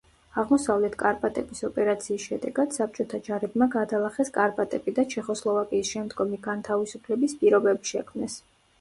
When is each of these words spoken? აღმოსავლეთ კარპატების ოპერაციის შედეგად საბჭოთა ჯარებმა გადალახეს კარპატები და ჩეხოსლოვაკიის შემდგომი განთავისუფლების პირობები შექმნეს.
აღმოსავლეთ 0.43 0.95
კარპატების 1.01 1.61
ოპერაციის 1.67 2.25
შედეგად 2.31 2.73
საბჭოთა 2.79 3.21
ჯარებმა 3.29 3.69
გადალახეს 3.77 4.35
კარპატები 4.41 4.97
და 5.01 5.09
ჩეხოსლოვაკიის 5.15 5.95
შემდგომი 5.97 6.45
განთავისუფლების 6.51 7.41
პირობები 7.45 7.97
შექმნეს. 7.97 8.45